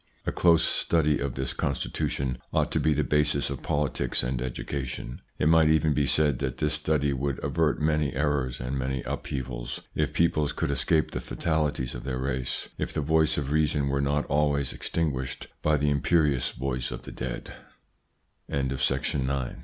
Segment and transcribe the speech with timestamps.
[0.25, 5.21] A close study of this constitution ought to be the basis of politics and education.
[5.37, 9.83] It might even be said that this study would avert many errors and many upheavals,
[9.93, 14.01] if peoples could escape the fatalities of their race, if the voice of reason were
[14.01, 16.37] not always extinguished by the imperi